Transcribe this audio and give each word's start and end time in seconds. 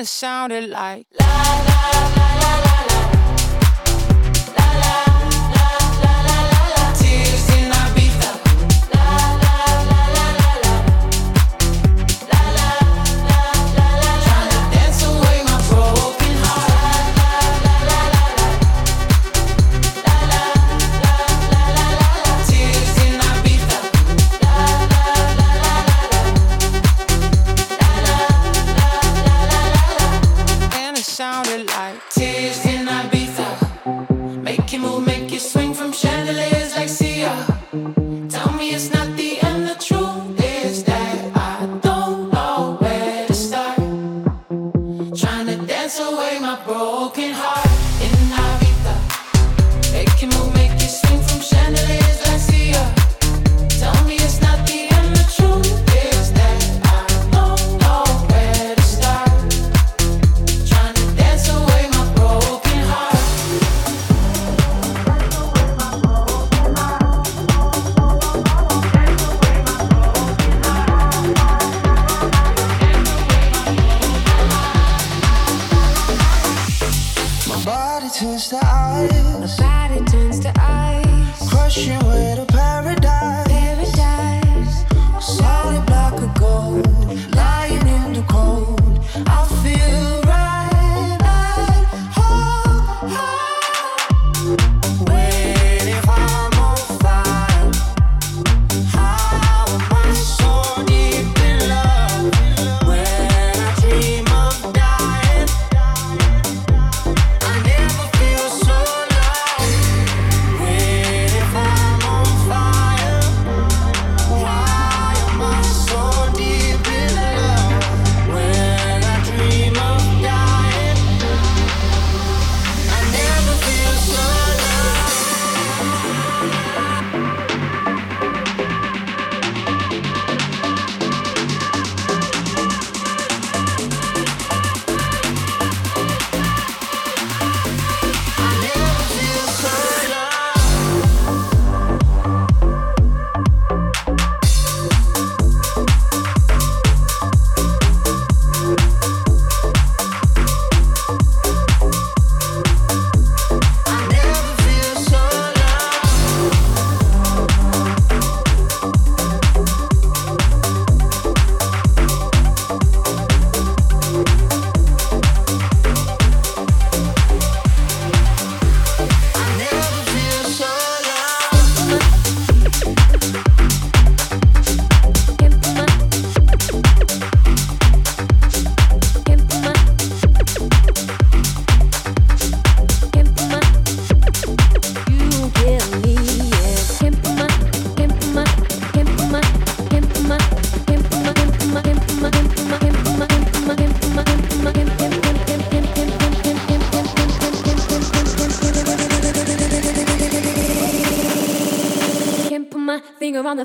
it 0.00 0.06
sounded 0.06 0.70
like 0.70 1.06
la 1.20 1.26
la 1.26 2.34
la. 2.34 2.39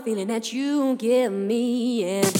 That 0.03 0.51
you 0.51 0.95
give 0.97 1.31
me. 1.31 2.01
Yeah. 2.03 2.34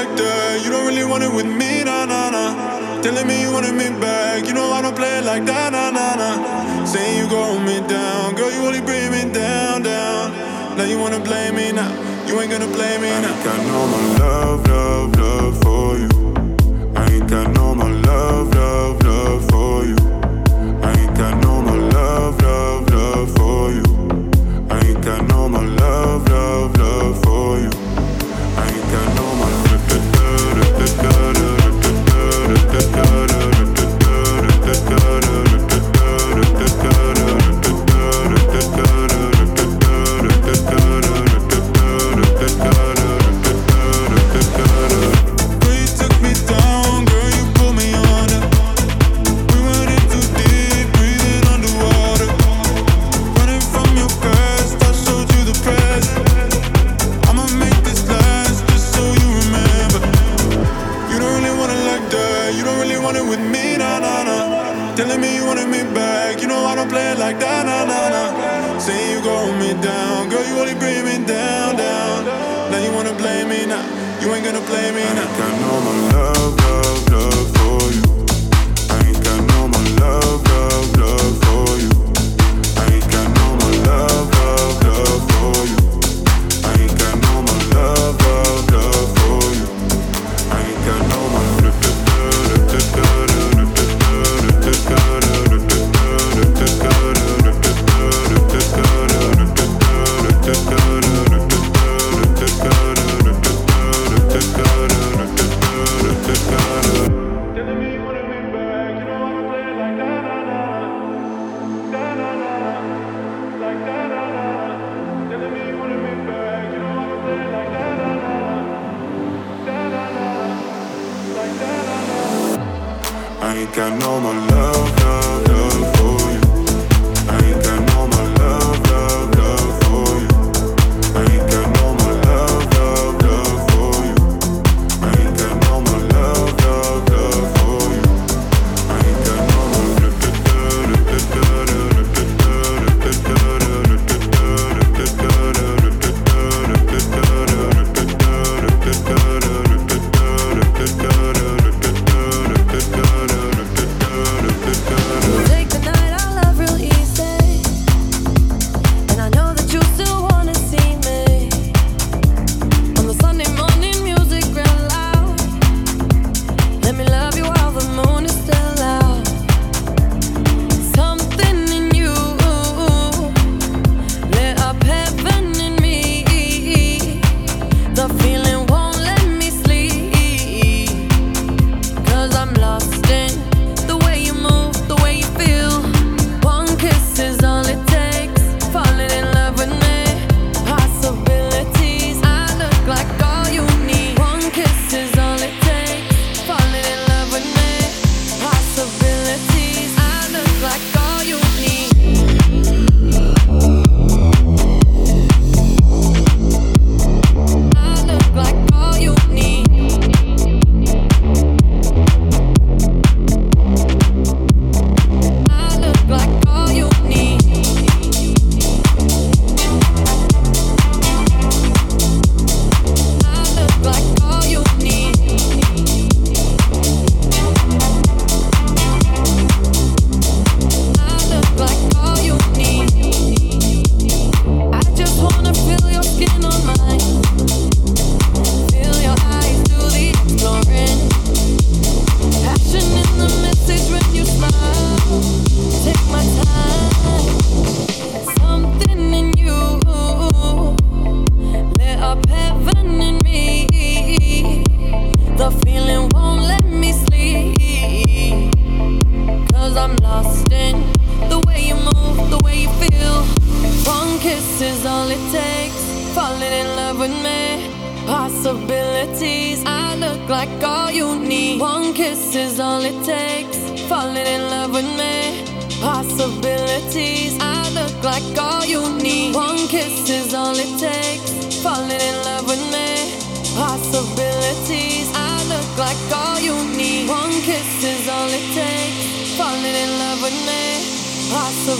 defected. 0.00 0.64
You 0.64 0.70
don't 0.70 0.86
really 0.86 1.04
want 1.04 1.22
it 1.22 1.32
with 1.32 1.46
me, 1.46 1.84
nah, 1.84 2.06
nah, 2.06 2.30
nah. 2.30 3.02
Telling 3.02 3.26
me 3.26 3.42
you 3.42 3.52
wanted 3.52 3.74
me 3.74 3.88
back. 4.00 4.46
You 4.46 4.54
know 4.54 4.72
I 4.72 4.82
don't 4.82 4.96
play 4.96 5.18
it 5.18 5.24
like 5.24 5.44
that, 5.46 5.72
nah, 5.72 5.90
nah, 5.90 6.14
nah. 6.16 6.84
Saying 6.84 7.18
you 7.18 7.28
gon' 7.28 7.64
me 7.64 7.80
down. 7.88 8.34
Girl, 8.34 8.50
you 8.50 8.60
only 8.60 8.80
bring 8.80 9.10
me 9.10 9.32
down, 9.32 9.82
down. 9.82 10.76
Now 10.76 10.84
you 10.84 10.98
wanna 10.98 11.20
blame 11.20 11.56
me 11.56 11.72
now. 11.72 11.90
You 12.26 12.40
ain't 12.40 12.50
gonna 12.50 12.66
blame 12.66 13.02
me 13.02 13.10
now. 13.10 13.28
I 13.28 13.32
ain't 13.32 13.44
got 13.44 13.58
no 13.66 13.86
more 13.92 14.18
love, 14.18 14.68
love, 14.68 15.16
love 15.16 15.62
for 15.62 15.98
you. 15.98 16.08
I 16.96 17.04
ain't 17.12 17.28
got 17.28 17.50
no 17.54 17.74
more 17.74 17.90
love, 17.90 18.54
love, 18.54 19.02
love 19.02 19.44
for 19.50 19.54
you. 19.54 19.59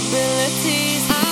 Possibilities. 0.01 1.11
I 1.11 1.30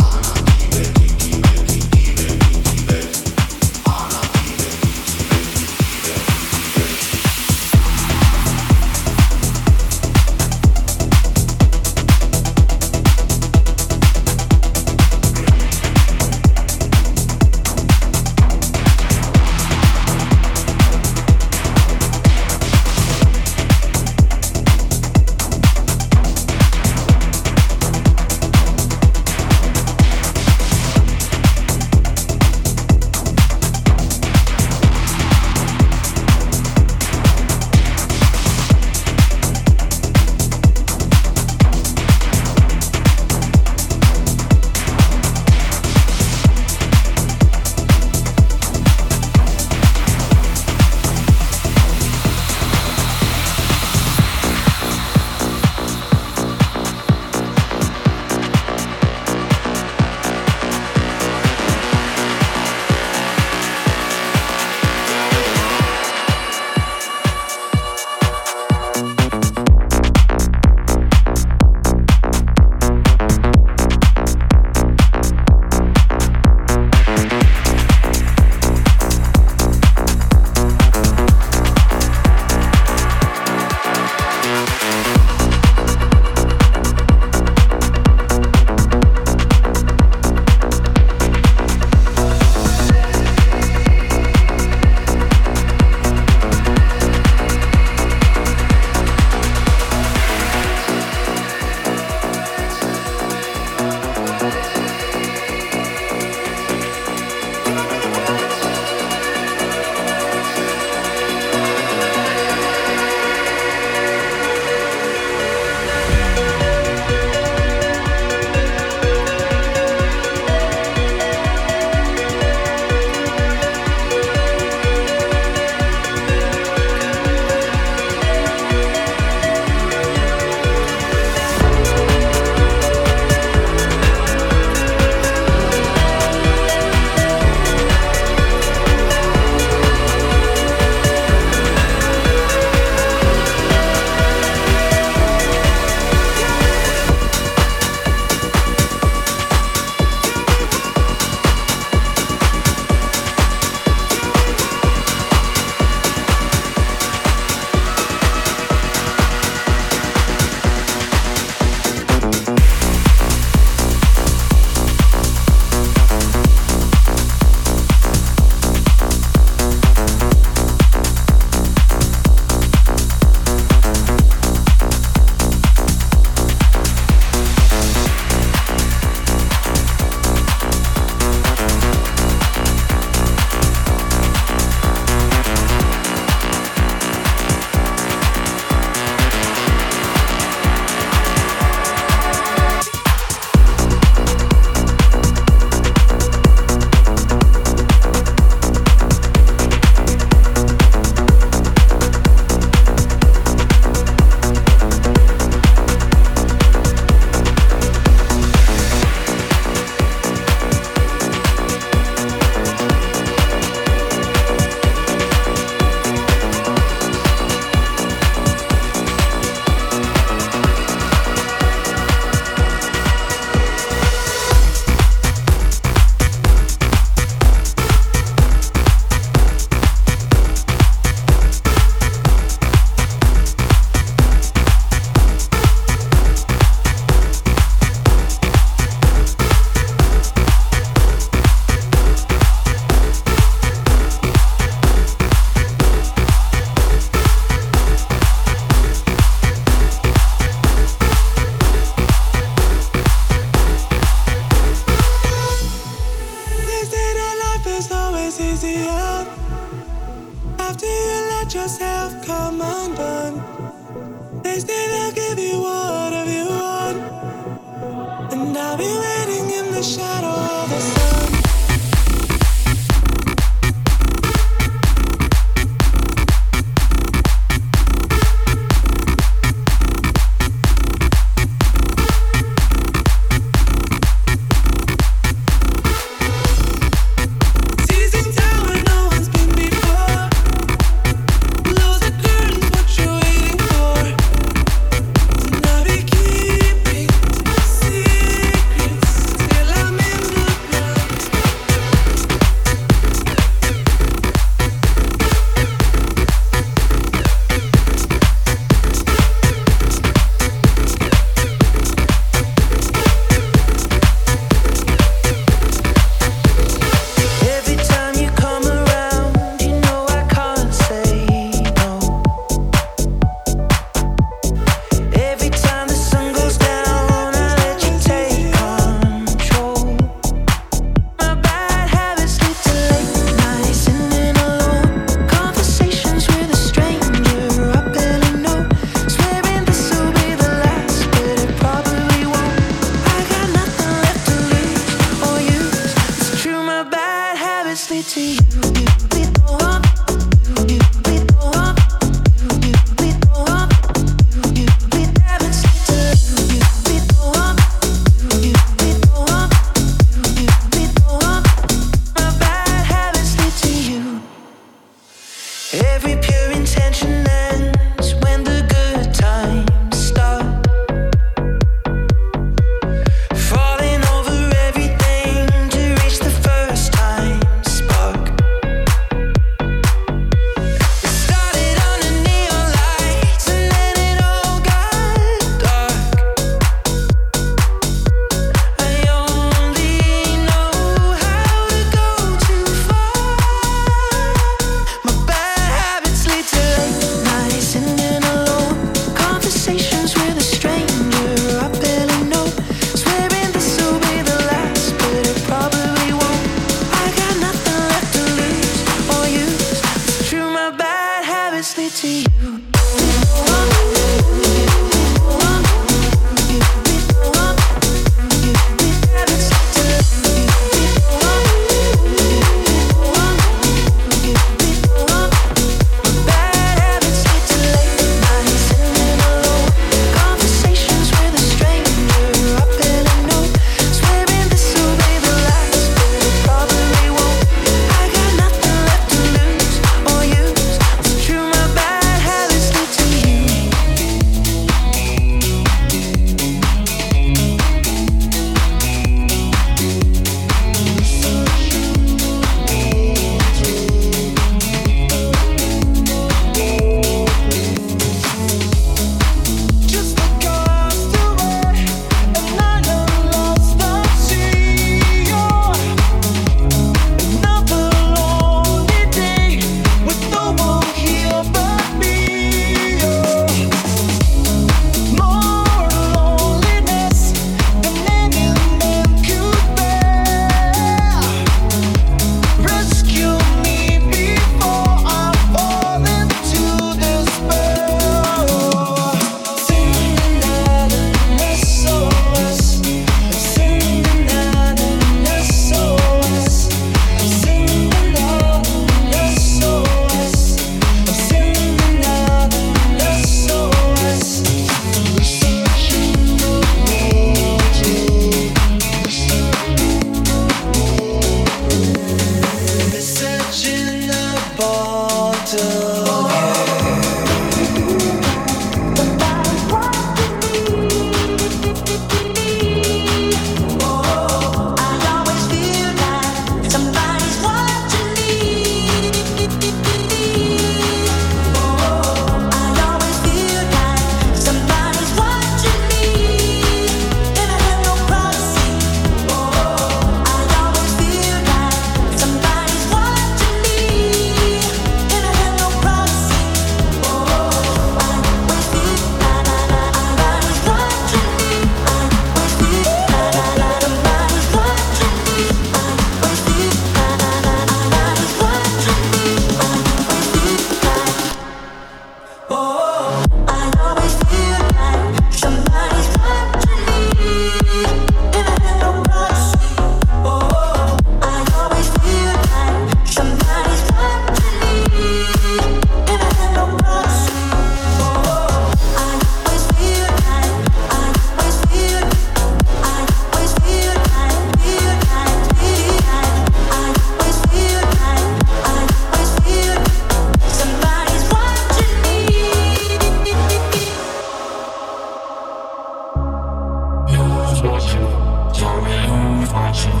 tell 598.60 598.82
me 598.82 598.92
who's 599.08 599.52
watching. 599.54 600.00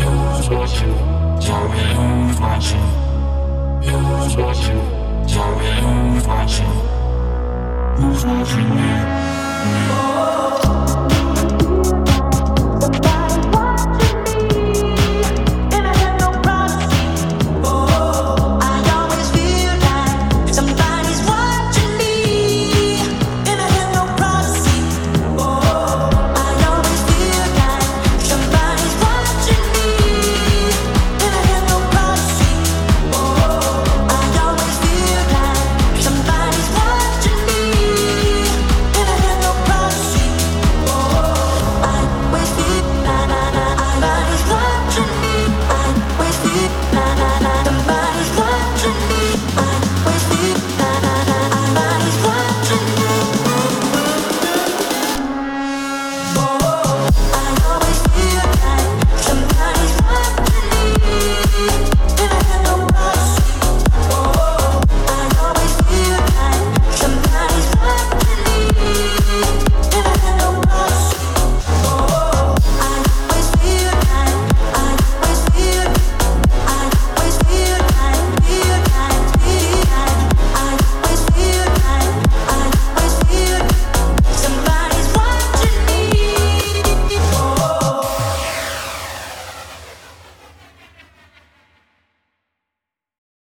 Who's 0.00 0.48
watching? 0.48 0.94
Tell 1.44 1.68
me 1.68 1.82
who's 1.96 2.40
watching. 2.40 2.86
Who's 3.84 4.34
watching? 4.34 4.80
Tell 5.28 5.52
me 5.58 5.68
who's 5.82 6.26
watching. 6.26 6.72
Who's 7.98 8.24
watching 8.24 8.70
me? 8.76 8.90
Oh. 9.92 10.49